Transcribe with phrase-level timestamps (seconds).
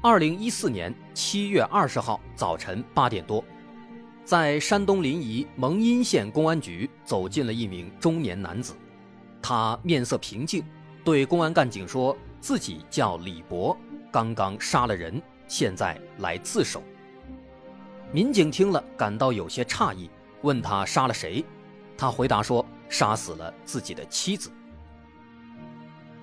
[0.00, 3.44] 二零一四年七月二十号早晨八点多，
[4.24, 8.74] 在山东临沂蒙阴县公安局走进了一名中年男子，
[9.42, 10.64] 他面色平静，
[11.04, 13.76] 对公安干警说自己叫李博，
[14.12, 16.80] 刚刚杀了人，现在来自首。
[18.12, 20.08] 民警听了感到有些诧异，
[20.42, 21.44] 问他杀了谁，
[21.96, 24.48] 他回答说杀死了自己的妻子。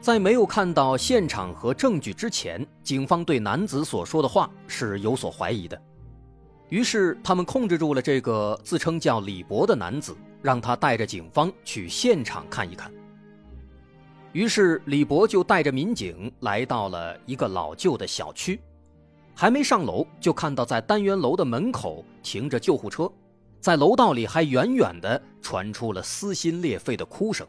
[0.06, 5.82] 在没有看到现场和证据之前，警方对男子所说的话是有所怀疑的。
[6.70, 12.94] 于是，他们控制住了这个自称叫李博的男子，让他带着警方去现场看一看。
[14.32, 18.60] 于是，李博就带着民警来到了一个老旧的小区，
[19.34, 23.12] 还没上楼，就看到在单元楼的门口停着救护车，
[23.60, 27.48] 在楼道里还远远地传出了撕心裂肺的哭声。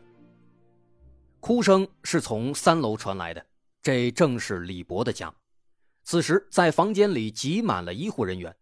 [1.46, 3.46] 哭声是从三楼传来的，
[3.80, 5.32] 这正是李博的家。
[6.02, 8.52] 此时，在房间里挤满了医护人员。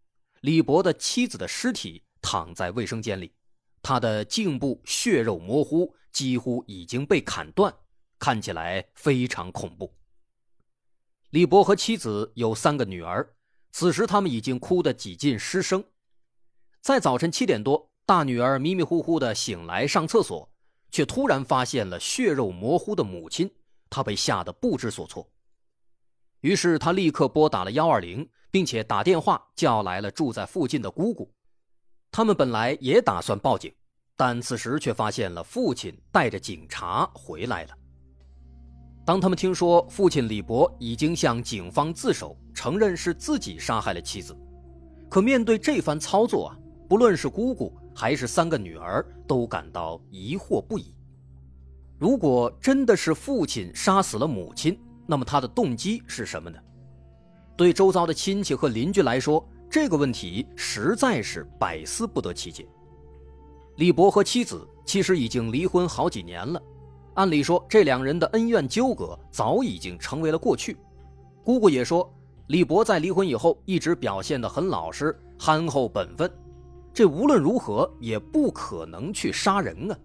[0.42, 3.32] 李博的妻子的尸体躺在卫生间里，
[3.80, 7.74] 他的颈部血肉模糊，几乎已经被砍断，
[8.18, 9.90] 看起来非常恐怖。
[11.30, 13.34] 李博和妻子有三个女儿，
[13.72, 15.82] 此时他们已经哭得几近失声。
[16.82, 20.50] 在早晨七点多，大女儿迷迷糊糊的醒来上厕所。
[20.94, 23.50] 却突然发现了血肉模糊的母亲，
[23.90, 25.28] 他被吓得不知所措。
[26.42, 31.28] 于是他立刻拨打了幺二零，并且打电话叫来了住在附近的姑姑。
[32.12, 33.74] 他们本来也打算报警，
[34.16, 37.70] 但此时却发现了父亲带着警察回来了。
[39.04, 44.32] 当他们听说父亲李博已经向警方自首，承认是自己杀害了妻子，
[45.10, 47.76] 可面对这番操作啊，不论是姑姑。
[47.94, 50.94] 还是三个女儿都感到疑惑不已。
[51.98, 56.58] 如果真的是父亲杀死了母亲，那么他的动机是什么呢？
[57.56, 62.66] 对周遭的亲戚和邻居来说，这个问题实在是百思不得其解。
[63.76, 66.60] 李博和妻子其实已经离婚好几年了，
[67.14, 70.76] 按理说这两人的恩怨纠葛早已经成为了过去。
[71.44, 72.12] 姑姑也说，
[72.48, 76.30] 李博在离婚以后一直表现得很老实、憨厚本分。
[76.94, 79.98] 这无论如何也不可能去杀人啊！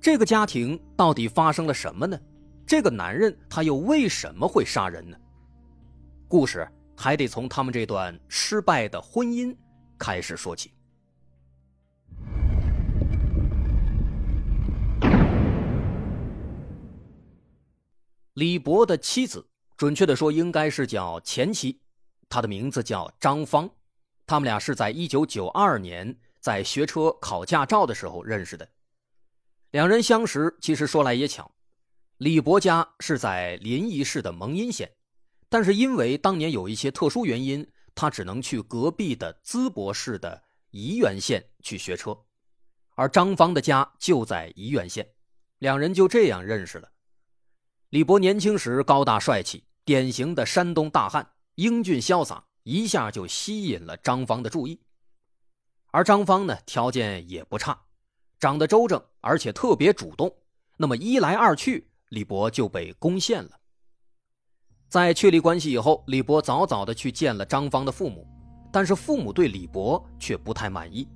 [0.00, 2.18] 这个家庭到底发生了什么呢？
[2.66, 5.16] 这个男人他又为什么会杀人呢？
[6.26, 9.56] 故事还得从他们这段失败的婚姻
[9.96, 10.72] 开始说起。
[18.34, 19.46] 李博的妻子，
[19.76, 21.78] 准确的说应该是叫前妻，
[22.28, 23.70] 她的名字叫张芳。
[24.32, 28.66] 他们俩是在一九九二年在学车考驾照的时候认识的。
[29.72, 31.52] 两人相识，其实说来也巧，
[32.16, 34.90] 李博家是在临沂市的蒙阴县，
[35.50, 42.18] 但是因为当年有一些特殊原因，他只能去隔壁的淄博市的沂源县去学车。
[42.94, 45.06] 而张芳的家就在沂源县，
[45.58, 46.88] 两人就这样认识了。
[47.90, 52.42] 李博年轻时高大帅气，典型的山东大汉，英俊潇洒。
[52.64, 54.80] 一下就吸引了张芳的注意，
[55.90, 57.76] 而张芳呢，条件也不差，
[58.38, 60.32] 长得周正，而且特别主动。
[60.76, 63.50] 那么一来二去，李博就被攻陷了。
[64.88, 68.26] 在确立关系以后，李博早早的去见了张芳的父母，
[68.72, 71.08] 但是父母对李博却不太满意，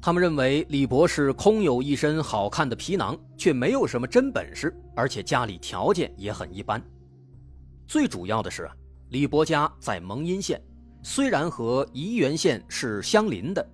[0.00, 6.82] 他们认为李博是空有一身好看的皮囊，却没有什么真本事，而且家里条件也很一般。
[7.86, 8.74] 最主要的是啊。
[9.10, 10.60] 李博家在蒙阴县，
[11.02, 13.66] 虽然和沂源县是相邻的，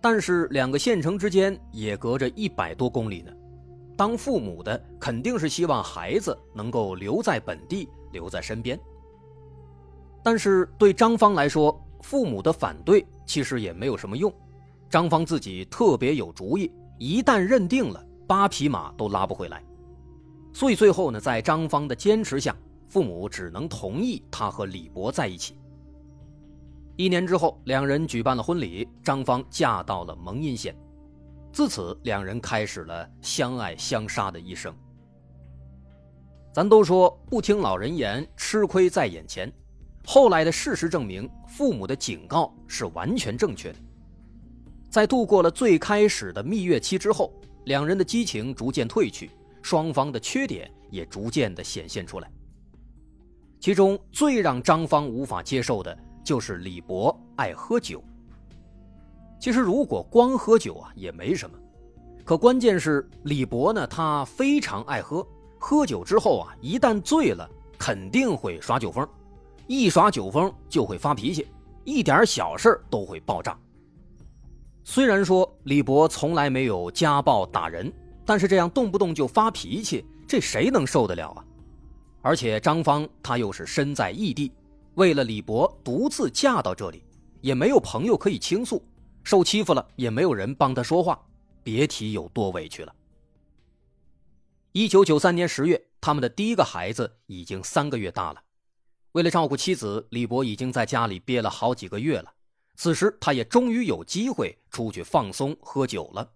[0.00, 3.32] 但是两个县城之间也隔着一百多公里呢。
[3.96, 8.78] 当父母的肯定是希望孩子能够留在本地，留在身边。
[10.22, 14.32] 但是对张芳来说，父母的反对其实也没有什么用。
[14.88, 19.62] 张芳自己特别有主意，一旦认定了，八匹马都拉不回来。
[20.54, 22.56] 所以最后呢，在张芳的坚持下。
[22.92, 25.56] 父母只能同意他和李博在一起。
[26.94, 30.76] 一年之后，两人举办了婚礼，张芳嫁到了蒙阴县。
[31.54, 34.76] 自此，两人开始了相爱相杀的一生。
[36.52, 39.50] 咱都说不听老人言，吃亏在眼前。
[40.04, 43.78] 后来的事实证明，父母的警告是完全正确的。
[44.90, 47.32] 在度过了最开始的蜜月期之后，
[47.64, 49.30] 两人的激情逐渐褪去，
[49.62, 52.30] 双方的缺点也逐渐的显现出来。
[53.62, 58.02] 其中最让张芳无法接受的就是李博爱喝酒。
[59.38, 61.56] 其实如果光喝酒啊也没什么，
[62.24, 65.24] 可关键是李博呢，他非常爱喝，
[65.60, 67.48] 喝酒之后啊，一旦醉了，
[67.78, 69.08] 肯定会耍酒疯。
[69.68, 71.46] 一耍酒疯就会发脾气，
[71.84, 73.56] 一点小事都会爆炸。
[74.82, 77.92] 虽然说李博从来没有家暴打人，
[78.26, 81.44] 但是这样动不动就发脾气，这谁能受得了啊？
[82.22, 84.50] 而且张芳她又是身在异地，
[84.94, 87.04] 为了李博独自嫁到这里，
[87.40, 88.82] 也没有朋友可以倾诉，
[89.24, 91.20] 受欺负了也没有人帮她说话，
[91.62, 92.94] 别提有多委屈了。
[94.70, 98.42] 一九九三年十月，他们的第一个孩子已经三个月大了。
[99.12, 102.32] 为了照顾妻子，李博已经在家里憋了好几个月了。
[102.76, 106.32] 此时，他也终于有机会出去放松喝酒了。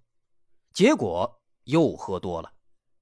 [0.74, 2.52] 结果又喝多了，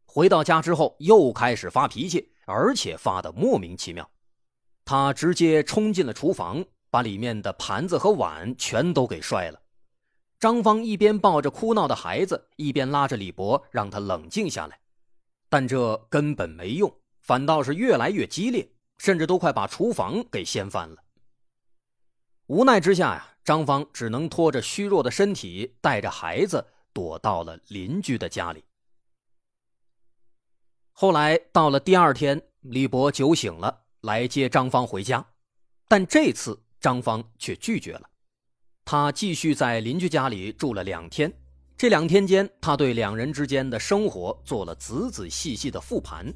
[0.06, 4.08] 回到家之后又开始发脾气，而且发的莫名其妙。
[4.84, 9.60] 他直接冲进了厨房，把里面的盘子和碗全都给摔了。
[10.38, 14.78] 张芳一边抱着哭闹的孩子，一边拉着李博让他冷静下来，
[15.48, 18.70] 但这根本没用，反倒是越来越激烈。
[18.96, 21.02] 甚至都快把厨房给掀翻了。
[22.46, 28.62] 无奈之下呀，张芳只能拖着虚弱的身体，带着孩子躲到了邻居的家里。
[30.96, 35.26] 后来到了第二天，李博酒醒了，来接张芳回家，
[35.88, 38.08] 但这次张芳却拒绝了。
[38.84, 41.32] 他继续在邻居家里住了两天。
[41.76, 46.32] 这两天间，他对两人之间的生活做了仔仔细细的复盘。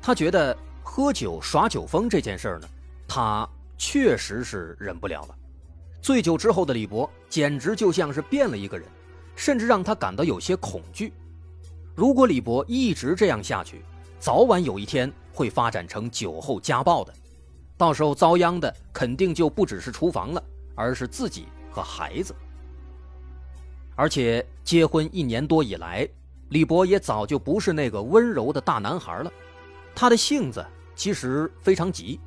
[0.00, 0.56] 他觉得。
[0.90, 2.68] 喝酒耍酒疯这件事儿呢，
[3.06, 3.46] 他
[3.76, 5.36] 确实是忍不了了。
[6.00, 8.88] 醉酒之后的李博简直就像是变了一个人，
[9.36, 11.12] 甚至让他感到有些恐惧。
[11.98, 13.82] 如果李博一直这样下去，
[14.20, 17.12] 早晚有一天会发展成酒后家暴的，
[17.76, 20.40] 到时候遭殃的肯定就不只是厨房了，
[20.76, 22.32] 而是自己和孩子。
[23.96, 26.08] 而且结婚一年多以来，
[26.50, 29.32] 李博也早就不是那个温柔的大男孩了，
[29.92, 30.64] 他的性子。
[30.94, 32.20] 其实非常急，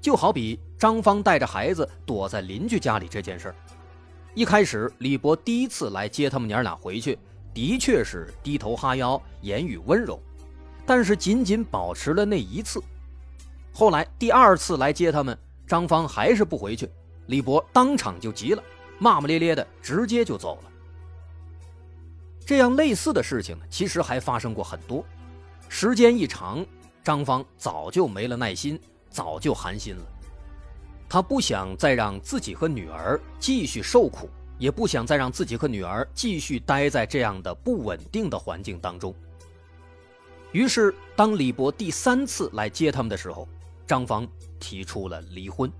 [0.00, 3.54] 就好比张芳带着孩子躲在邻居家里这件事儿。
[4.32, 7.18] 一开始，李博第一次来接他们娘俩回去，
[7.58, 10.22] 的确是低头哈腰，言语温柔，
[10.86, 12.80] 但是仅仅保持了那一次。
[13.72, 16.88] 后来第二次来接他们，张芳还是不回去，
[17.26, 18.62] 李博当场就急了，
[19.00, 20.70] 骂骂咧咧的，直接就走了。
[22.46, 25.04] 这样类似的事情其实还发生过很多，
[25.68, 26.64] 时间一长。
[27.02, 28.78] 张芳早就没了耐心，
[29.10, 30.02] 早就寒心了。
[31.08, 39.14] 他不想再让自己和女儿继续受苦，也不想再让自己和女儿继续待在这样的不稳定的环境当中。
[40.52, 43.46] 于是，当李博第三次来接他们的时候，
[43.86, 44.26] 张芳
[44.58, 45.70] 提出了离婚。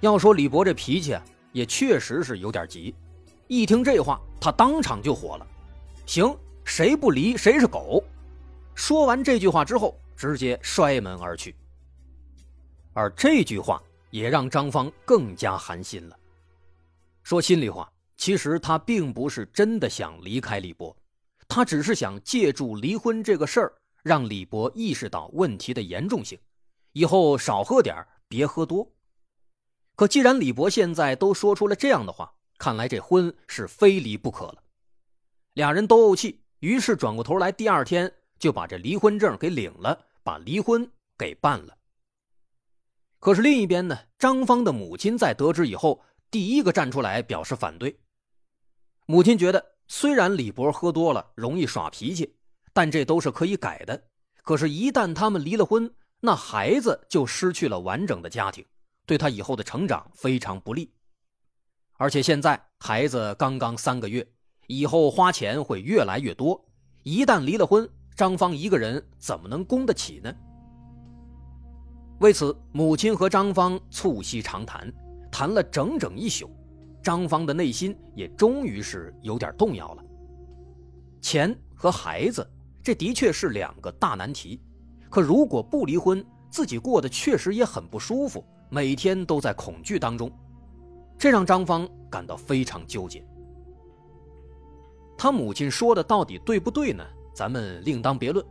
[0.00, 2.94] 要说李博这脾气啊，也确实是有点急。
[3.48, 5.46] 一听这话，他当场就火了
[6.06, 8.02] ：“行，谁不离谁是狗。”
[8.74, 11.54] 说完这句话之后，直接摔门而去。
[12.94, 16.16] 而这句话也让张芳更加寒心了。
[17.22, 20.96] 说心里话，其实他并不是真的想离开李博，
[21.48, 26.38] 他只是想借助离婚这个事儿，让李博意识到问题的严重性，
[26.92, 28.90] 以后少喝点别喝多。
[29.94, 34.62] 可既然李博现在都说出了这样的话，看来这婚是非离不可了。
[35.54, 38.12] 俩人都怄气，于是转过头来，第二天。
[38.38, 41.78] 就把这离婚证给领了，把离婚给办了。
[43.20, 48.00] 可是另一边呢，张芳的母亲在得知以后，第一个站出来表示反对。
[49.04, 52.34] 母亲觉得，虽然李博喝多了容易耍脾气，
[52.72, 54.02] 但这都是可以改的。
[54.42, 58.64] 可是，一旦他们离了婚，那孩子就失去了完整的家庭，
[59.04, 60.90] 对他以后的成长非常不利。
[61.98, 64.26] 而且现在孩子刚刚三个月，
[64.68, 66.58] 以后花钱会越来越多。
[67.02, 67.86] 一旦离了婚，
[68.16, 70.34] 张芳一个人怎么能供得起呢？
[72.20, 74.90] 为此，母亲和张芳促膝长谈，
[75.32, 76.48] 谈了整整一宿。
[77.02, 80.04] 张芳的内心也终于是有点动摇了。
[81.20, 82.48] 钱和孩子，
[82.80, 84.60] 这的确是两个大难题。
[85.10, 90.30] 可如果不离婚，自己过得确实也很不舒服，每天都在恐惧当中，
[91.18, 93.26] 这让张芳感到非常纠结。
[95.18, 97.04] 他母亲说的到底对不对呢？
[97.34, 98.44] 咱们另当别论，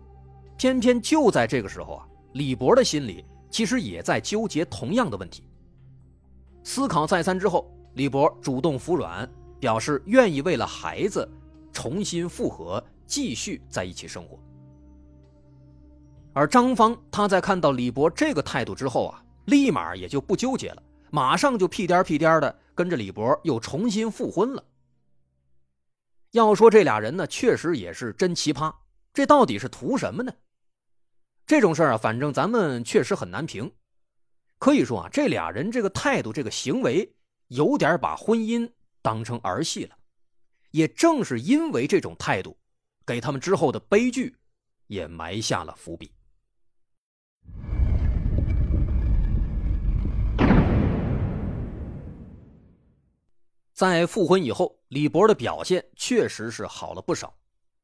[0.57, 5.43] 偏偏就在这个时候啊，李博的心里其实也在纠结同样的问题。
[6.63, 11.27] 思考再三之后，李博主动服软，表示愿意为了孩子
[11.73, 14.39] 重新复合，继续在一起生活。
[16.33, 24.63] 而张芳她在看到李博这个态度之后啊，立马也就不纠结了，马上就屁颠屁颠的跟着李博又重新复婚了。
[26.31, 28.73] 要说这俩人呢，确实也是真奇葩。
[29.13, 30.31] 这到底是图什么呢？
[31.45, 33.69] 这种事儿啊，反正咱们确实很难评。
[34.61, 37.11] 可以说啊，这俩人这个态度、这个行为，
[37.47, 39.97] 有点把婚姻当成儿戏了。
[40.69, 42.55] 也正是因为这种态度，
[43.03, 44.37] 给他们之后的悲剧
[44.85, 46.11] 也埋下了伏笔。
[53.73, 57.35] 在复婚以后，李博的表现确实是好了不少。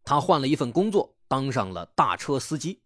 [0.03, 2.79] 他换了一份工作，当上了大车司机。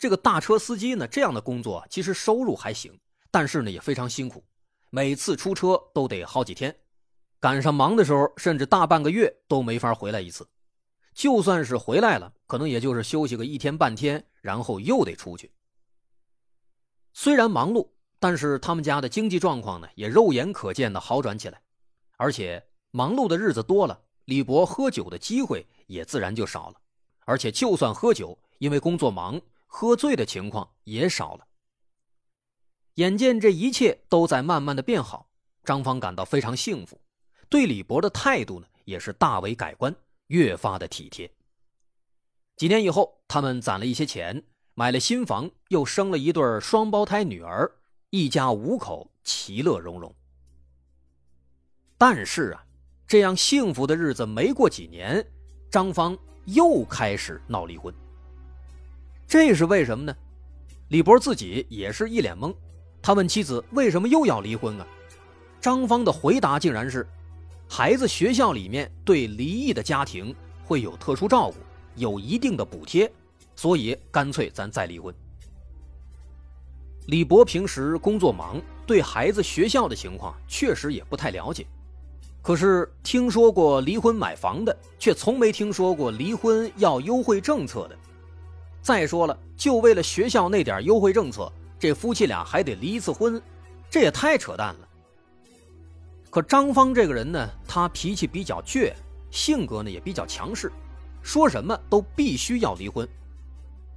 [0.00, 2.98] 这个大车司机呢，这样的工作其实收入还行，
[3.30, 4.42] 但是呢也非常辛苦，
[4.88, 6.74] 每次出车都得好几天，
[7.38, 10.48] 赶上忙的时候，甚至大半个月都没法回来一次。
[11.12, 15.52] 就算是回来了，可能也就是休息个一天半天，然后又得出去。
[17.12, 17.86] 虽然忙碌，
[18.18, 21.60] 但是他们家的经济状况呢，也肉眼可见的好转起来。
[22.16, 26.76] 而且忙碌的日子多了，李博喝酒的机会也自然就少了。
[27.26, 29.38] 而且就算喝酒，因为工作忙，
[29.72, 31.46] 喝醉的情况也少了。
[32.94, 35.30] 眼见这一切都在慢慢的变好，
[35.64, 37.00] 张芳感到非常幸福，
[37.48, 39.94] 对李博的态度呢也是大为改观，
[40.26, 41.30] 越发的体贴。
[42.56, 44.42] 几年以后，他们攒了一些钱，
[44.74, 47.70] 买了新房，又生了一对双胞胎女儿，
[48.10, 50.12] 一家五口其乐融融。
[51.96, 52.66] 但是啊，
[53.06, 55.24] 这样幸福的日子没过几年，
[55.70, 57.94] 张芳又开始闹离婚。
[59.30, 60.12] 这是为什么呢？
[60.88, 62.52] 李博自己也是一脸懵。
[63.00, 64.84] 他问妻子：“为什么又要离婚啊？”
[65.62, 67.08] 张芳的回答竟然是
[67.70, 70.34] ：“孩子学校里面对离异的家庭
[70.64, 71.58] 会有特殊照顾，
[71.94, 73.08] 有一定的补贴，
[73.54, 75.14] 所以干脆咱再离婚。”
[77.06, 81.64] 李博平时工作忙，对孩子学校的情况确实也不太了解。
[82.42, 87.96] 可是听说过离婚买房的，却从没听说过离婚要优惠政策的。
[88.82, 93.40] 再说了，就为了学校那点优惠政策，这夫妻俩还得离一次婚，
[93.88, 94.88] 这也太扯淡了。
[96.30, 98.92] 可张芳这个人呢，他脾气比较倔，
[99.30, 100.72] 性格呢也比较强势，
[101.22, 103.08] 说什么都必须要离婚，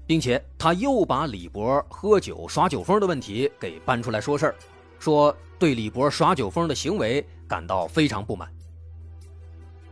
[0.06, 4.56] 并且他又把李博喝酒耍酒疯的问题给搬出来说事儿，
[5.00, 7.26] 说对李博耍酒疯的行为。
[7.46, 8.50] 感到非常不满。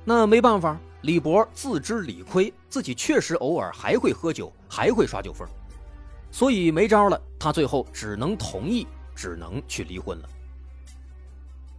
[0.03, 5.47] 那没办法，李博自知理亏，自己确实偶尔还会喝酒，还会耍酒疯，
[6.29, 7.19] 所以没招了。
[7.39, 10.29] 他最后只能同意，只能去离婚了。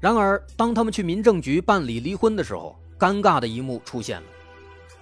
[0.00, 4.26] 然而，当他们去民政局办理离婚的时候，尴尬的一幕出现了。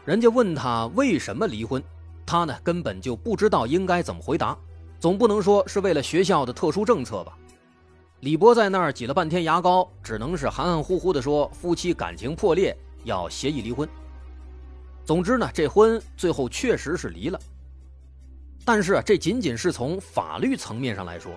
[0.04, 1.82] 人家问他为什么离婚，
[2.26, 4.54] 他呢根本就不知道应该怎么回答，
[4.98, 7.38] 总不能说是为了学校的特殊政策吧？
[8.20, 13.88] 李博在那儿挤了半天牙膏，只能是含含糊糊的说：“夫妻感情破裂，要协议离婚。”
[15.04, 17.40] 总之呢，这婚最后确实是离了。
[18.64, 21.33] 但是啊，这仅仅是从法律层面上来说，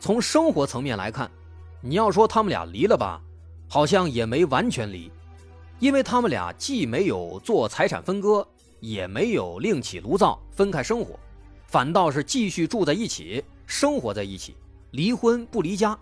[0.00, 1.30] 从生活层面来看，
[1.80, 3.20] 你要说他们俩离了吧，
[3.68, 5.12] 好像也没完全离，
[5.78, 8.46] 因为他们俩既没有做财产分割，
[8.80, 11.18] 也没有另起炉灶分开生活，
[11.66, 14.56] 反倒是继续住在一起，生活在一起，
[14.90, 15.96] 离婚不离家。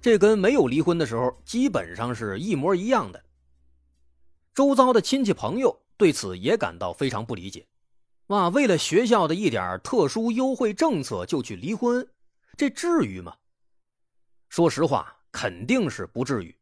[0.00, 3.20] 这跟没有离婚的时候基本上是一模一样的。
[4.54, 7.66] 周遭的亲戚朋友对此也感到非常不理解，
[8.28, 12.08] 哇，为了学校的一点特殊优惠政策就去离婚，
[12.56, 13.36] 这至于吗？
[14.48, 16.56] 说实话，肯定是不至于。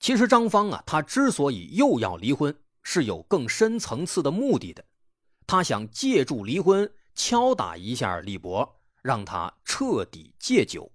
[0.00, 4.84] 其实张芳啊，她之所以又要离婚，是有更深层次的目的的，
[5.46, 10.90] 她想借助离婚敲打一下李博，让他彻底戒酒。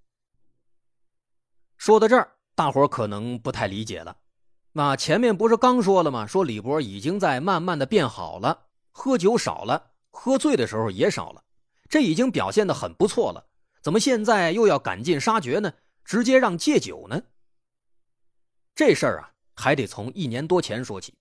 [1.77, 4.17] 说到这儿，大伙可能不太理解了。
[4.79, 6.25] 那前面不是刚说了吗？
[6.25, 11.43] 说李博已经在慢慢的变好了，喝酒少了，喝醉的时候也少了，
[11.89, 13.45] 这已经表现的很不错了。
[13.81, 15.73] 怎么现在又要赶尽杀绝呢？
[16.05, 17.21] 直接让戒酒呢？
[18.73, 21.13] 这事儿啊，还得从一年多前说起。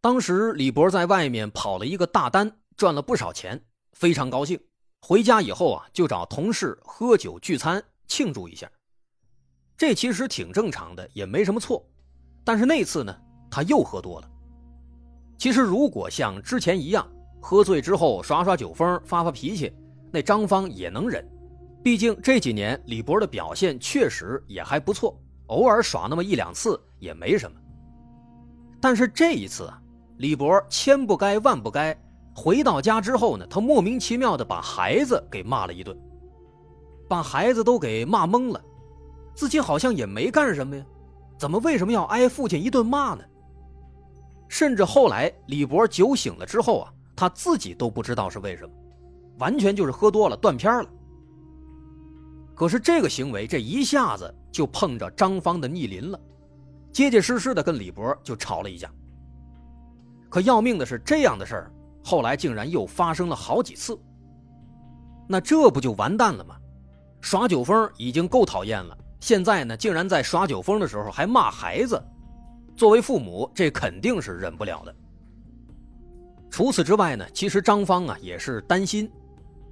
[0.00, 4.60] 当时李博在外面跑了一个大单，赚了不少钱，非常高兴。
[5.02, 8.68] 回家以后啊，就找同事喝酒聚餐庆祝一下。
[9.76, 11.88] 这其实挺正常的，也没什么错。
[12.44, 13.14] 但是那次呢，
[13.50, 14.30] 他又喝多了。
[15.36, 17.06] 其实如果像之前一样，
[17.40, 19.72] 喝醉之后耍耍酒疯、发发脾气，
[20.10, 21.26] 那张芳也能忍。
[21.82, 25.16] 毕竟这几年李博的表现确实也还不错，
[25.46, 27.56] 偶尔耍那么一两次也没什么。
[28.80, 29.80] 但是这一次啊，
[30.16, 31.96] 李博千不该万不该，
[32.34, 35.96] 回到家之后呢，他莫名其妙的把孩子给骂了一顿，
[37.08, 38.60] 把孩子都给骂懵了，
[39.34, 40.84] 自己好像也没干什么呀，
[41.38, 43.24] 怎么为什么要挨父亲一顿骂呢？
[44.48, 48.72] 甚至后来李博酒醒了之后啊，他自己都不知道是为什么，
[49.38, 50.90] 完全就是喝多了断片了。
[52.54, 56.18] 可是这个行为这一下子就碰着张芳的逆鳞了，
[56.92, 58.90] 结结实实的跟李博就吵了一架。
[60.28, 61.72] 可要命的是，这样的事儿
[62.04, 63.96] 后来竟然又发生了好几次。
[65.28, 66.56] 那这不就完蛋了吗？
[67.20, 72.02] 耍酒疯已经够讨厌了，现在呢，竟然在耍酒疯的时候还骂孩子。
[72.76, 74.94] 作为父母，这肯定是忍不了的。
[76.50, 79.10] 除此之外呢，其实张芳啊也是担心。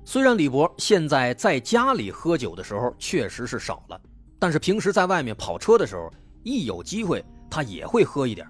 [0.05, 4.01] 虽然李博现在在家里喝酒的时候确实是少了，
[4.39, 6.13] 但是平时在外面跑车的时候，
[6.43, 8.47] 一有机会他也会喝一点。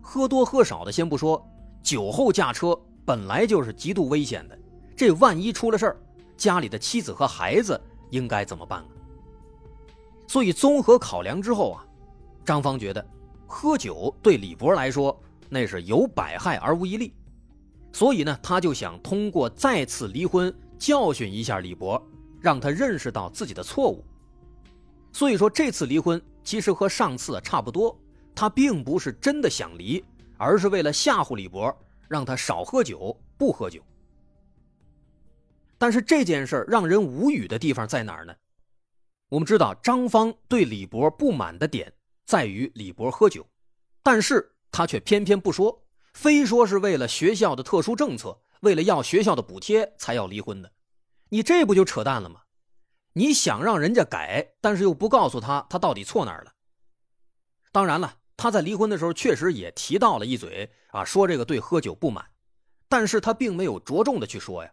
[0.00, 1.44] 喝多喝少的先不说，
[1.82, 4.58] 酒后驾车本来就是极度危险的。
[4.96, 5.96] 这万一出了事儿，
[6.36, 8.86] 家里的妻子和孩子应该怎么办啊？
[10.30, 11.84] 所以综合考量之后啊，
[12.44, 13.04] 张芳觉得。
[13.48, 17.12] 喝酒对李博来说那是有百害而无一利，
[17.92, 22.00] 所以呢，他就想通过再次离婚教训一下李博，
[22.40, 24.04] 让他认识到自己的错误。
[25.10, 27.98] 所以说这次离婚其实和上次差不多，
[28.32, 30.04] 他并不是真的想离，
[30.36, 33.82] 而是为了吓唬李博，让他少喝酒，不喝酒。
[35.76, 38.32] 但是这件事让人无语的地方在哪儿呢？
[39.30, 41.92] 我们知道张芳对李博不满的点。
[42.26, 43.44] 在于李博喝酒，
[44.02, 50.70] 但是他却偏偏不说，非说是为了学校的特殊政策，为了要学校的补贴才要离婚的，
[51.30, 52.42] 你这不就扯淡了吗？
[53.14, 56.52] 你想让人家改，但是又不告诉他他到底错哪儿了。
[57.72, 62.24] 当然了，他在离婚的时候确实也提到了一嘴啊，说这个对喝酒不满，
[62.88, 64.72] 但是他并没有着重的去说呀，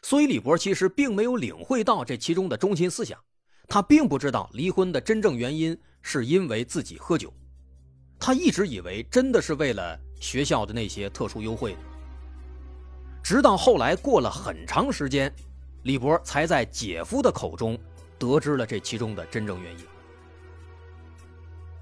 [0.00, 3.22] 所以李博其实并没有领会到这其中的中心思想，
[3.68, 5.78] 他并不知道离婚的真正原因。
[6.04, 7.32] 是因为自己喝酒，
[8.18, 11.76] 他一直以为真的是为了学校的那些特殊优惠。
[13.22, 15.32] 直到后来过了很长时间，
[15.84, 17.78] 李博才在姐夫的口中
[18.18, 19.84] 得知了这其中的真正原因。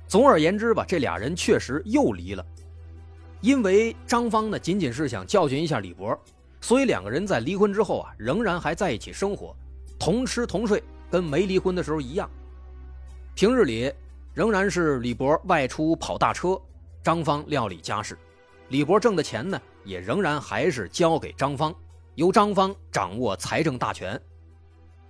[0.06, 2.44] 总而言之吧，这俩人确实又离了。
[3.40, 6.14] 因为张芳呢，仅仅是想教训一下李博，
[6.60, 9.56] 所以两个人在离婚之后啊，仍然还在一起生活，
[9.98, 12.30] 同吃同睡，跟没离婚的时候一样。
[13.34, 13.92] 平日里。
[14.32, 16.58] 仍然是李博外出跑大车，
[17.02, 18.16] 张芳料理家事，
[18.68, 21.74] 李博挣的钱呢，也仍然还是交给张芳，
[22.14, 24.18] 由张芳掌握财政大权。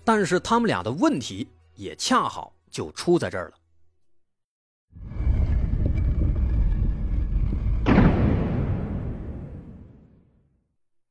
[0.03, 3.55] 但是他们俩的问题也恰好就出在这儿了。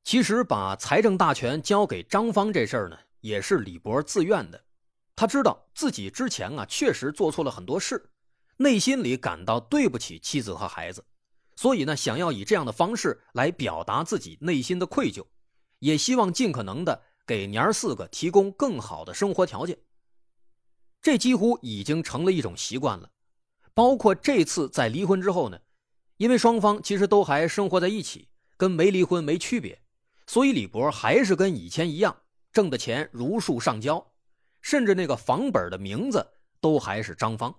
[0.03, 4.59] 其实把财政大权交给张芳这事儿呢，也是李博自愿的。
[5.19, 8.09] 他知道自己之前啊确实做错了很多事，
[8.55, 11.03] 内心里感到对不起妻子和孩子，
[11.57, 15.25] 所以呢想要以这样的方式来表达自己内心的愧疚，
[15.79, 19.77] 也希望尽可能的给娘儿四个提供更好的生活条件。
[21.01, 23.11] 这几乎已经成了一种习惯了，
[23.73, 25.59] 包括这次在离婚之后呢，
[26.15, 29.81] 因为双方其实都还生活在一起，跟没离婚没区别，
[30.27, 32.15] 所以李博还是跟以前一样，
[32.53, 34.13] 挣的钱如数上交。
[34.61, 36.25] 甚至那个房本的名字
[36.61, 37.53] 都还是张芳，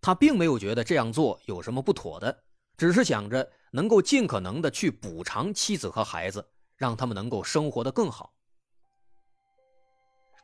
[0.00, 2.44] 他并没有觉得这样做有什么不妥的，
[2.76, 8.32] 只是想着能够尽可能的去补偿妻子和孩子，让他们能够生活的更好。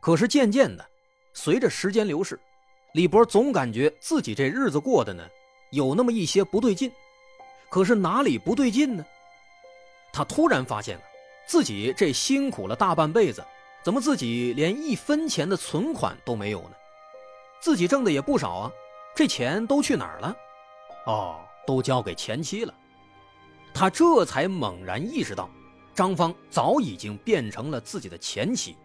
[0.00, 0.84] 可是渐渐的，
[1.32, 2.38] 随着时间流逝，
[2.92, 5.26] 李博总感觉自己这日子过的呢，
[5.70, 6.90] 有那么一些不对劲。
[7.70, 9.06] 可是哪里不对劲呢？
[10.12, 11.04] 他突然发现了，
[11.46, 13.42] 自己这辛苦了大半辈子。
[13.82, 16.70] 怎么自己连一分钱的存款都没有呢？
[17.60, 18.72] 自己挣的也不少啊，
[19.14, 20.36] 这钱都去哪儿了？
[21.06, 22.72] 哦，都交给前妻了。
[23.74, 25.50] 他这才猛然意识到，
[25.94, 28.76] 张芳早已经变成了自己的前妻。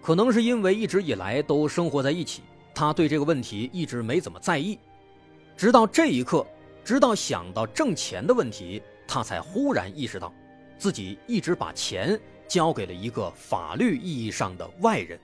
[0.00, 2.42] 可能是因为一直以来都生活在一起，
[2.74, 4.78] 他对这个问题一直没怎么在意。
[5.56, 6.44] 直到这一刻，
[6.84, 10.32] 直到想到挣钱的问题，他才忽然意识到，
[10.78, 12.20] 自己一直把钱。
[12.52, 15.18] 交给了一个法律意义上的外人。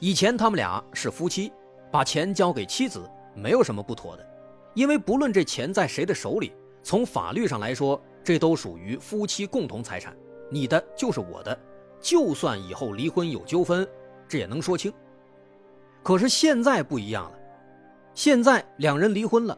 [0.00, 1.52] 以前他们俩是夫妻，
[1.92, 4.26] 把钱交给妻子没有什么不妥的，
[4.74, 10.12] 因为不论这钱在谁的手里，从法律上来说，这都属于夫妻共同财产，
[10.50, 11.56] 你的就是我的，
[12.00, 13.88] 就算以后离婚有纠纷，
[14.26, 14.92] 这也能说清。
[16.02, 17.38] 可是现在不一样了，
[18.12, 19.56] 现在两人离婚了，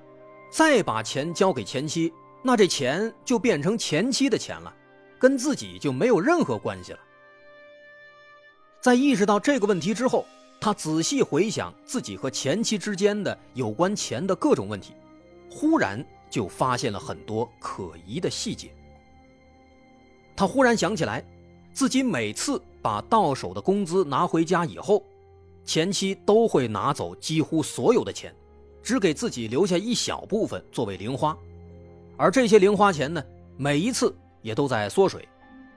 [0.52, 2.12] 再把钱交给前妻，
[2.44, 4.74] 那这钱就变成前妻的钱了，
[5.18, 6.98] 跟自己就没有任何关系了。
[8.80, 10.24] 在意识到这个问题之后，
[10.60, 14.94] 他仔细回想自己和前妻之间的有关钱的各种问题，
[15.50, 18.70] 忽然就发现了很多可疑的细节。
[20.36, 21.24] 他忽然想起来，
[21.72, 25.02] 自己每次把到手的工资拿回家以后，
[25.64, 28.34] 前妻都会拿走几乎所有的钱，
[28.82, 31.36] 只给自己留下一小部分作为零花，
[32.16, 33.22] 而这些零花钱呢，
[33.56, 35.28] 每一次也都在缩水，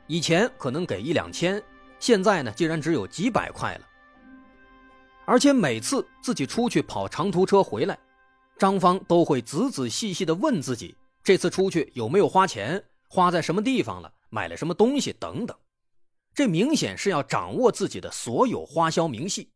[0.08, 1.62] 以前可能给一两千。
[2.00, 3.88] 现在呢，竟然只有几百块了。
[5.26, 7.98] 而且每次自己出去跑长途车回来，
[8.58, 15.56] 张芳都会仔仔细细的问自己：这次出去有没有花钱，花在什么地方了，买了什么东西等等。
[16.34, 19.52] 这明显是要掌握自己的所有花销明细。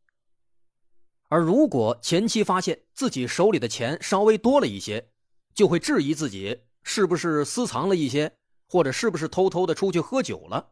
[1.30, 5.10] 而如果前妻发现自己手里的钱稍微多了一些，
[5.54, 8.32] 就会质疑自己是不是私藏了一些，
[8.68, 10.72] 或者是不是偷偷的出去喝酒了。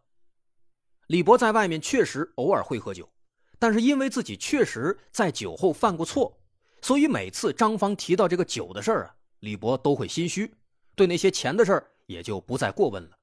[1.07, 3.11] 李博在外面确实偶尔会喝酒，
[3.59, 6.41] 但是因为自己确实在酒后犯过错，
[6.81, 10.55] 所以每次张芳提到这个酒的事儿啊，李博都会心虚，
[10.95, 13.17] 对那些钱的事儿也就不再过问了。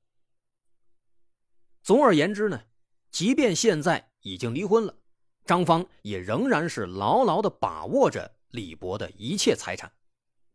[1.83, 2.61] 总而言之呢，
[3.11, 4.94] 即便现在已经离婚了，
[5.46, 9.90] 张芳也仍然是牢牢的把握着李博的一切财产，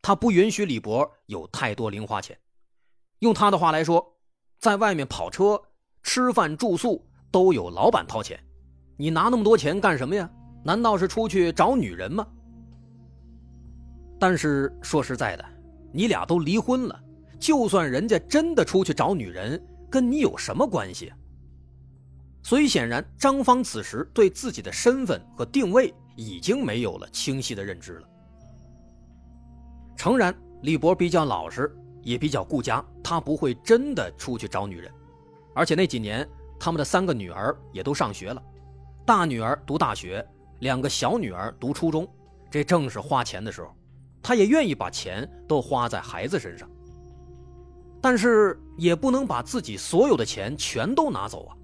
[0.01, 2.39] 他不允许李博有太多零花钱。
[3.19, 4.17] 用他的话来说，
[4.59, 5.61] 在外面跑车、
[6.03, 7.05] 吃饭、住宿。
[7.31, 8.39] 都有老板掏钱，
[8.95, 10.29] 你拿那么多钱干什么呀？
[10.63, 12.25] 难道是出去找女人吗？
[14.17, 15.43] 但是说实在的，
[15.91, 16.97] 你俩都离婚了，
[17.37, 21.11] 就算人家真的出去找女人，跟你有什么关系？
[22.41, 28.07] 所以显然，张芳此时对自己的身份和定位已经没有了清晰的认知了。
[29.97, 31.75] 诚然，李博比较老实，
[32.05, 34.89] 也比较顾家，他不会真的出去找女人，
[35.53, 36.25] 而且那几年。
[36.57, 38.41] 他们的三个女儿也都上学了，
[39.05, 40.25] 大女儿读大学，
[40.59, 42.07] 两个小女儿读初中，
[42.49, 43.75] 这正是花钱的时候，
[44.23, 46.67] 他也愿意把钱都花在孩子身上。
[48.01, 51.57] 但是也不能把自己所有的钱全都拿走啊！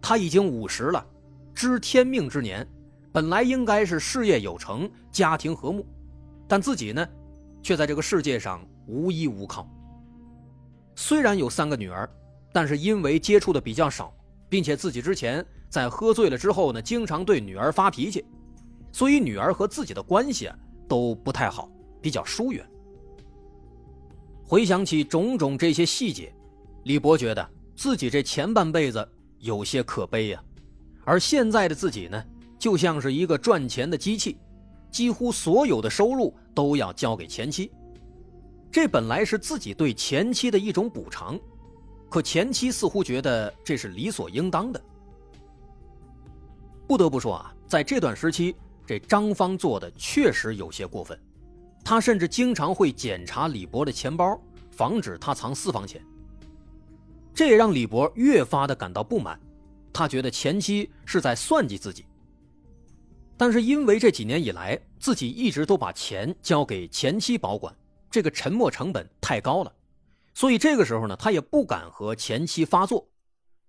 [0.00, 1.06] 他已经五十了，
[1.54, 2.66] 知天命之年，
[3.12, 5.86] 本来应该是事业有成、家庭和睦，
[6.48, 7.06] 但自己呢，
[7.62, 9.68] 却在这个世界上无依无靠。
[10.94, 12.08] 虽然有三个女儿。
[12.54, 14.14] 但是因为接触的比较少，
[14.48, 18.24] 并且自己之前在喝醉了之后呢，经常对女儿发脾气，
[18.92, 21.68] 所以女儿和自己的关系啊都不太好，
[22.00, 22.64] 比较疏远。
[24.44, 26.32] 回想起种种这些细节，
[26.84, 27.44] 李博觉得
[27.74, 29.04] 自己这前半辈子
[29.40, 30.40] 有些可悲呀，
[31.04, 32.24] 而现在的自己呢，
[32.56, 34.38] 就像是一个赚钱的机器，
[34.92, 37.72] 几乎所有的收入都要交给前妻，
[38.74, 41.38] 这本来是自己对前妻的一种补偿。
[42.10, 44.82] 可前妻似乎觉得这是理所应当的。
[46.84, 51.16] 不得不说啊，在这段时期，这张芳做的确实有些过分。
[51.84, 54.36] 他甚至经常会检查李博的钱包，
[54.72, 56.04] 防止他藏私房钱。
[57.32, 59.38] 这也让李博越发的感到不满。
[59.92, 62.04] 他觉得前妻是在算计自己。
[63.36, 67.72] 但是因为这几年以来，自己一直都把钱交给前妻保管，
[68.14, 69.74] 这个沉没成本太高了。
[70.34, 73.10] 所以这个时候呢，他也不敢和前妻发作，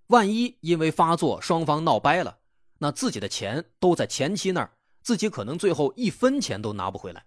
[0.09, 2.37] 万一因为发作双方闹掰了，
[2.77, 7.25] 那自己的钱都在前妻那儿，自己可能最后一分钱都拿不回来。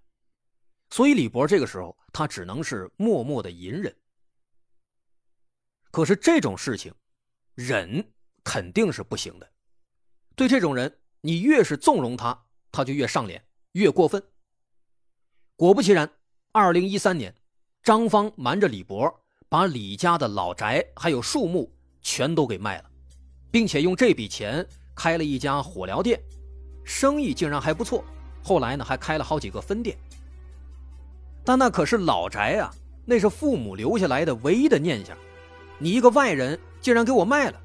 [0.90, 3.92] 所以李博这个时候他只能是默默的隐忍。
[5.90, 6.94] 可是这种事情，
[7.56, 8.12] 忍
[8.44, 9.50] 肯定是不行的。
[10.36, 14.22] 对这种人，你越是纵容他，他就越上脸，越过分。
[15.56, 16.08] 果不其然，
[16.60, 17.32] 二零一三年，
[17.84, 19.08] 张芳瞒着李博。
[19.48, 22.84] 把李家的老宅还有树木全都给卖了，
[23.48, 26.20] 并且用这笔钱开了一家火疗店，
[26.84, 28.04] 生意竟然还不错。
[28.42, 29.96] 后来呢，还开了好几个分店。
[31.44, 32.74] 但那可是老宅啊，
[33.06, 35.16] 那是父母留下来的唯一的念想。
[35.78, 37.60] 你一个外人竟然给我卖了！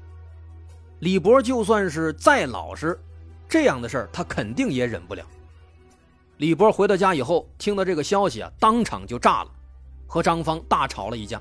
[1.00, 2.96] 李博就算是再老实，
[3.48, 5.26] 这样的事儿他肯定也忍不了。
[6.38, 9.50] 李博回到家以后，听到这个消息啊，当场就炸了，
[10.06, 11.40] 和张芳大吵了一架。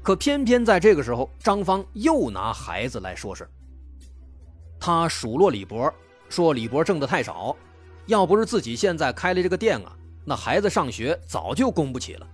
[0.00, 3.48] 可偏偏在这个时候，张芳又拿孩子来说事
[4.78, 5.92] 他数落李博，
[6.28, 7.56] 说李博挣的太少，
[8.06, 12.26] 要不是自己现在开了这个店啊，那孩子上学早就供不起了。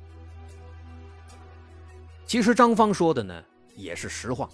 [2.27, 3.43] 其实张芳说的呢
[3.75, 4.47] 也是实话，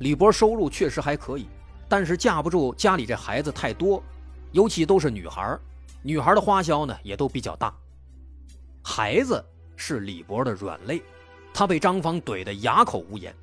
[0.00, 1.48] 李博收入确实还可以，
[1.88, 4.02] 但是架不住家里这孩子太多，
[4.52, 5.58] 尤其都是女孩
[6.02, 7.74] 女孩的花销呢也都比较大。
[8.82, 9.44] 孩子
[9.76, 11.02] 是李博的软肋，
[11.52, 13.34] 他被张芳怼得哑口无言。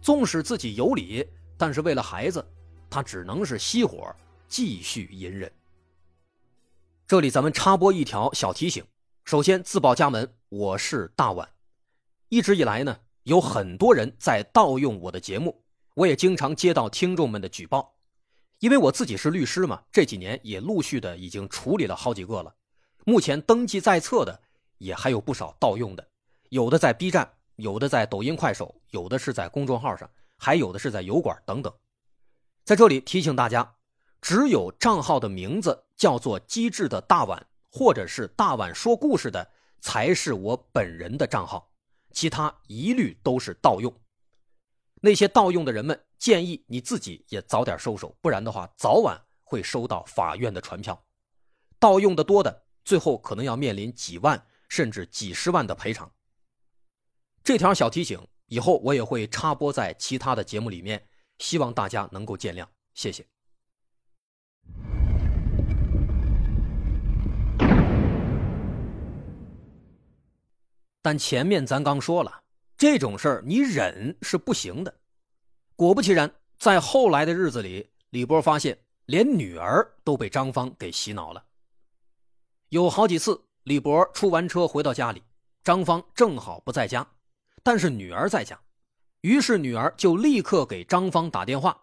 [0.00, 2.46] 纵使自己有理，但是为了孩子，
[2.90, 4.14] 他只能是熄火，
[4.46, 5.50] 继续隐忍。
[7.06, 8.84] 这里咱们插播一条小提醒：
[9.24, 11.48] 首先自报家门，我是大碗。
[12.28, 15.62] 一直以来呢，有很多人在盗用我的节目，
[15.94, 17.94] 我也经常接到听众们的举报。
[18.64, 22.54] 因为我自己是律师嘛，这几年也陆续的已经处理了好几个了。
[23.04, 24.40] 目前登记在册的
[24.78, 26.08] 也还有不少盗用的，
[26.48, 27.30] 有的在 B 站。
[27.56, 31.70] 有的在抖音、快手，有的是在公众号上，还有的是在油管等等。
[32.64, 33.74] 在这里提醒大家，
[34.22, 39.46] 只有账号的名字叫做“机智的大碗”或者是“大碗说故事”的，
[39.82, 41.70] 才是我本人的账号，
[42.12, 43.94] 其他一律都是盗用。
[45.02, 51.04] 那些盗用的人们，建议你自己也早点收手，不然的话，早晚会收到法院的传票。
[51.78, 56.10] 盗用的多的，最后可能要面临几万甚至几十万的赔偿。
[57.42, 61.06] 这条小提醒以后我也会插播在其他的节目里面，
[61.38, 63.26] 希望大家能够见谅，谢谢。
[71.02, 72.44] 但前面咱刚说了，
[72.78, 75.00] 这种事儿你忍是不行的。
[75.76, 81.44] 果不其然，在后来的日子里，李波发现连女儿都被张芳给洗脑了。
[82.68, 85.22] 有好几次，李博出完车回到家里，
[85.62, 87.06] 张芳正好不在家。
[87.62, 88.60] 但是女儿在家，
[89.22, 91.76] 于是女儿就立刻给张芳打电话，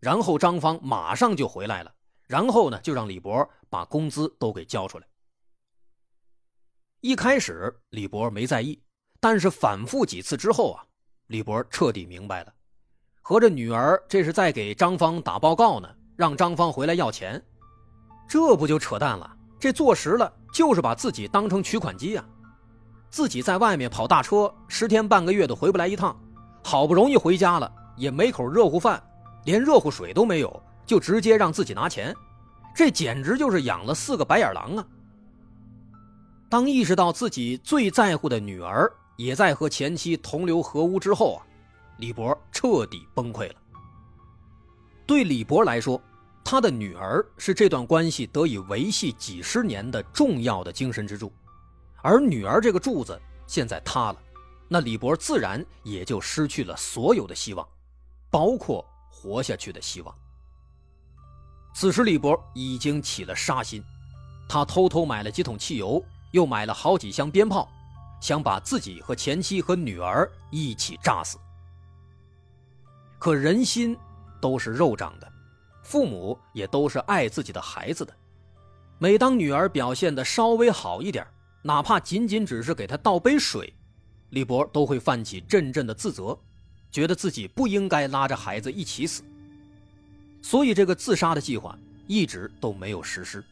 [0.00, 1.94] 然后张芳马上就回来了，
[2.26, 5.06] 然后呢就让李博把工资都给交出来。
[7.00, 8.82] 一开始李博没在意，
[9.20, 10.86] 但是反复几次之后啊，
[11.26, 12.54] 李博彻底明白了，
[13.28, 17.42] 合着女儿这是在给张芳打报告呢，让张芳回来要钱，
[18.28, 19.28] 这不就扯淡了？
[19.58, 22.24] 这坐实了就是把自己当成取款机啊！
[23.10, 26.16] 自己在外面跑大车，十天半个月都回不来一趟，
[26.62, 29.02] 好不容易回家了，也没口热乎饭，
[29.44, 32.14] 连热乎水都没有，就直接让自己拿钱，
[32.76, 34.86] 这简直就是养了四个白眼狼啊！
[36.48, 41.42] 当意识到自己最在乎的女儿也在和前妻同流合污之后啊，
[41.98, 43.54] 李博彻底崩溃了。
[45.06, 46.00] 对李博来说，
[46.44, 51.32] 他的女儿是这段关系得以维系几十年的重要的精神支柱。
[52.02, 54.18] 而女儿这个柱子现在塌了，
[54.68, 57.66] 那李博自然也就失去了所有的希望，
[58.30, 60.14] 包括活下去的希望。
[61.74, 63.82] 此时李博已经起了杀心，
[64.48, 67.68] 他偷偷买了几桶汽油，又买了好几箱鞭炮，
[68.20, 71.38] 想把自己和前妻和女儿一起炸死。
[73.18, 73.96] 可人心
[74.40, 75.32] 都是肉长的，
[75.82, 78.14] 父母也都是爱自己的孩子的，
[78.98, 81.26] 每当女儿表现的稍微好一点
[81.62, 83.72] 哪怕仅仅只是给她倒杯水，
[84.30, 86.38] 李博都会泛起阵阵的自责，
[86.90, 89.22] 觉得自己不应该拉着孩子一起死。
[90.42, 91.76] 所以这个自杀的计划
[92.06, 93.42] 一直都没有实施。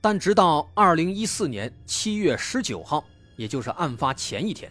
[0.00, 3.04] 但直到二零一四年七月十九号，
[3.36, 4.70] 也就是案发前一天，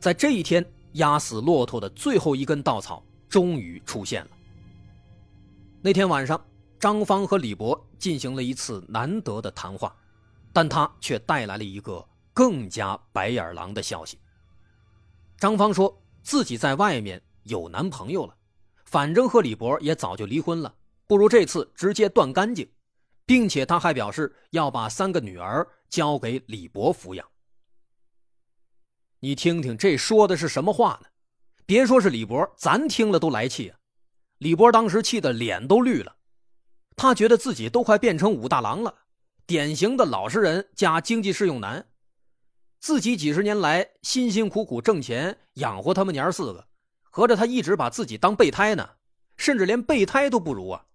[0.00, 4.30] 在这一天，压死骆驼的最后一根稻草终于出现了。
[5.80, 6.42] 那天晚上，
[6.78, 9.94] 张芳和李博进行了一次难得的谈话。
[10.52, 14.18] 但他却带来了一个更加白眼狼的消息。
[15.38, 18.34] 张芳说自己在外面有男朋友了，
[18.84, 20.74] 反正和李博也早就离婚了，
[21.06, 22.68] 不如这次直接断干净，
[23.24, 27.24] 并且他还表示要把三个女儿交给李博抚养。
[29.22, 31.08] 你听听这说的是什么话呢？
[31.66, 33.78] 别说是李博，咱听了都来气啊！
[34.38, 36.16] 李博当时气得脸都绿了，
[36.96, 38.94] 他觉得自己都快变成武大郎了。
[39.46, 41.86] 典型的老实人加经济适用男，
[42.80, 46.66] 自己几十年来辛辛苦苦挣钱养活他们娘四个，
[47.02, 48.88] 合着他一直把自己当备胎呢，
[49.36, 50.86] 甚至连备胎都不如啊！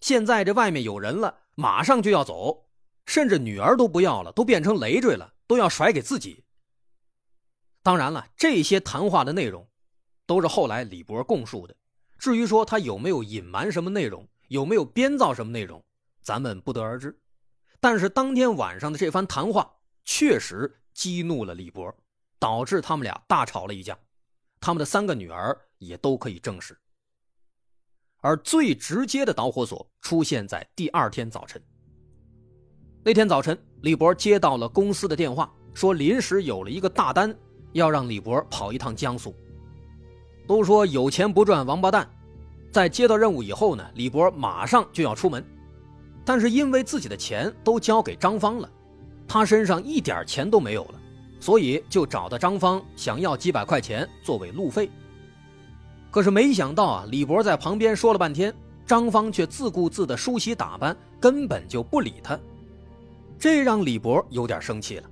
[0.00, 2.68] 现在这外面有人了，马上就要走，
[3.06, 6.43] 甚至女儿都不要了，都变成累赘了，都要甩给自己。
[7.84, 9.68] 当然了，这些谈话的内容
[10.24, 11.76] 都是后来李博供述的，
[12.18, 15.84] 至于说他有没有隐瞒什么内容，有没有编造什么内容，
[16.22, 17.14] 咱们不得而知。
[17.80, 19.70] 但是当天晚上的这番谈话
[20.02, 21.94] 确实激怒了李博，
[22.38, 23.94] 导致他们俩大吵了一架。
[24.58, 26.74] 他们的三个女儿也都可以证实。
[28.22, 31.62] 而最直接的导火索出现在第二天早晨。
[33.02, 37.36] 那天早晨，李博接到了公司的电话，说临时有了一个大单，
[37.74, 39.34] 要让李博跑一趟江苏。
[40.46, 42.08] 都说有钱不赚王八蛋，
[42.72, 45.44] 在接到任务以后呢，李博马上就要出门，
[46.24, 48.68] 但是因为自己的钱都交给张芳了，
[49.26, 51.00] 他身上一点钱都没有了，
[51.40, 54.90] 所以就找到张芳想要几百块钱作为路费。
[56.10, 58.54] 可是没想到啊，李博在旁边说了半天，
[58.86, 62.38] 张芳却自顾自的梳洗打扮，根本就不理他，
[63.38, 65.10] 这让李博有点生气了。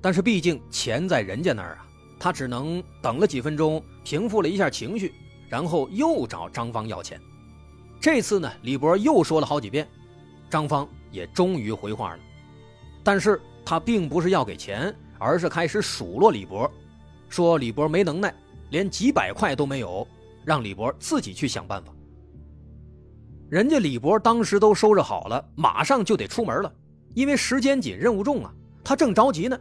[0.00, 1.86] 但是毕竟钱在人家那儿啊，
[2.22, 5.12] 他只能等了几分钟，平复了一下情绪，
[5.48, 7.20] 然后又找张芳要钱。
[8.00, 9.88] 这次呢，李博又说了好几遍，
[10.48, 12.20] 张芳也终于回话了。
[13.02, 16.70] 但是他并不是要给钱，而是开始数落李博，
[17.28, 18.32] 说李博没能耐，
[18.70, 20.06] 连几百块都没有。
[20.44, 21.92] 让李博自己去想办法。
[23.50, 26.72] 人家李博当时都收拾好了，马上就得出门了，
[27.14, 28.54] 因为时间紧，任务重啊，
[28.84, 29.58] 他正着急呢。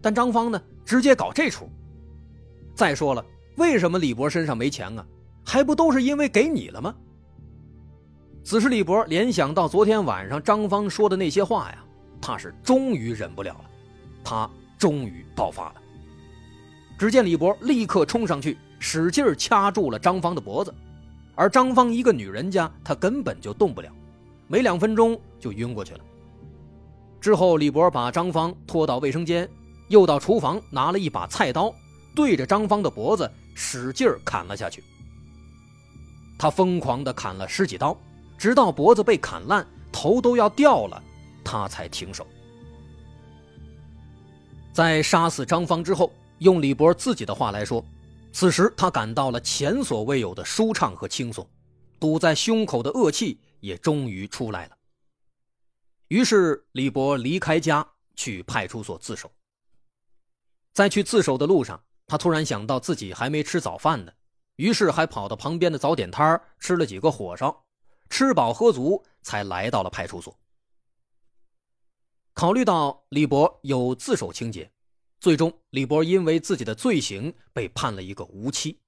[0.00, 1.70] 但张芳呢，直接搞这出。
[2.74, 3.24] 再说了，
[3.56, 5.06] 为什么李博身上没钱啊？
[5.44, 6.94] 还不都是因为给你了吗？
[8.44, 11.84] 此时李博联想到昨天晚上张芳说的那些话呀，
[12.20, 13.64] 他是终于忍不了了，
[14.24, 15.74] 他终于爆发了。
[16.98, 18.56] 只见李博立刻冲上去。
[18.84, 20.74] 使劲掐住了张芳的脖子，
[21.36, 23.88] 而张芳一个女人家，她根本就动不了，
[24.48, 26.00] 没两分钟就晕过去了。
[27.20, 29.48] 之后，李博把张芳拖到卫生间，
[29.86, 31.72] 又到厨房拿了一把菜刀，
[32.14, 34.82] 对着张芳的脖子使劲砍了下去。
[36.38, 37.96] 他疯狂地砍了十几刀，
[38.36, 41.02] 直到脖子被砍烂，头都要掉了，
[41.44, 42.26] 他才停手。
[44.72, 47.84] 在杀死张芳之后，用李博自己的话来说。
[48.32, 51.46] 此时，他感到了前所未有的舒畅和轻松，
[52.00, 54.76] 堵在胸口的恶气也终于出来了。
[56.08, 59.30] 于是，李博离开家去派出所自首。
[60.72, 61.78] 在去自首的路上，
[62.12, 64.12] 他突然想到自己还没吃早饭呢，
[64.56, 67.64] 于是还跑到旁边的早点摊吃了几个火烧，
[68.10, 70.38] 吃饱喝足，才来到了派出所。
[72.34, 74.70] 考虑到李博有自首情节。
[75.20, 78.78] 最终，李博因为自己的罪行被判了一个无期。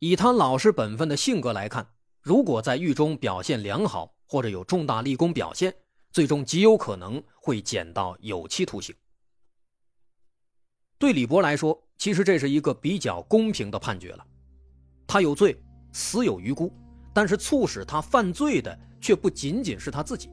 [0.00, 5.72] 以他老实本分的性格来看，如果在狱中表现良好，或者有重大立功表现，
[6.10, 8.92] 最终极有可能会减到有期徒刑。
[10.98, 14.24] 对李博来说，其实这是一个比较公平的判决了。
[15.06, 15.60] 他有罪，
[15.92, 16.72] 死有余辜，
[17.12, 20.30] 但是促使他犯罪的却不仅仅是他自己，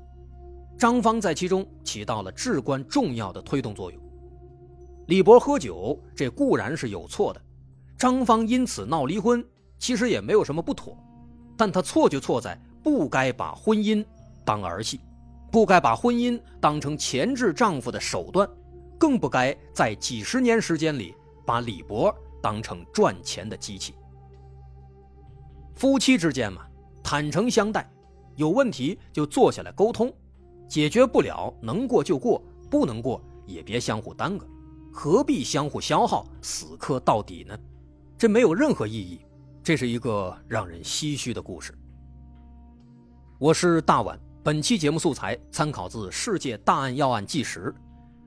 [0.77, 4.01] 张芳在其中起到了至关重要的推动作用。
[5.07, 7.39] 李博喝酒，这固然是有错的；
[7.97, 9.45] 张芳因此闹离婚，
[9.77, 10.97] 其实也没有什么不妥。
[11.55, 14.03] 但他错就错在不该把婚姻
[14.43, 14.99] 当儿戏，
[15.51, 18.49] 不该把婚姻当成钳制丈夫的手段，
[18.97, 21.13] 更不该在几十年时间里
[21.45, 23.93] 把李博当成赚钱的机器。
[25.75, 26.65] 夫妻之间嘛，
[27.03, 27.89] 坦诚相待，
[28.35, 30.13] 有问题就坐下来沟通，
[30.67, 34.47] 解决不了能过就过，不能过也别相互耽搁。
[34.91, 37.57] 何必相互消耗、死磕到底呢？
[38.17, 39.21] 这没有任何意义。
[39.63, 41.73] 这是一个让人唏嘘的故事。
[43.39, 47.73] 我是大碗，本期节目素材参考自《世界大案要案纪实》，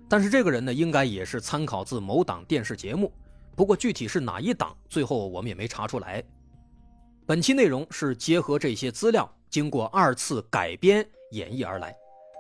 [0.09, 3.13] 但是这个人呢，应该也是参考自某档电视节目。
[3.57, 6.23] 不过具体是哪一档，最后我们也没查出来。
[7.25, 11.95] 本期内容是结合这些资料，经过二次改编演绎而来。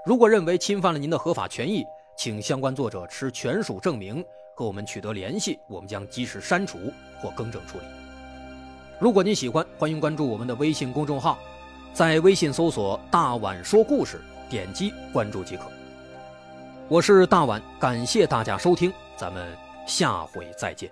[0.06, 1.82] 如果认为侵犯了您的合法权益，
[2.16, 4.24] 请相关作者持权属证明
[4.54, 6.78] 和我们取得联系，我们将及时删除
[7.18, 7.84] 或更正处理。
[9.00, 11.38] 如果您喜欢，欢迎关注我们的微信公众号，
[11.92, 15.75] 在微信搜索“大碗说故事”，点击关注即可。
[16.88, 19.44] 我是大碗，感谢大家收听，咱们
[19.88, 20.88] 下回再见。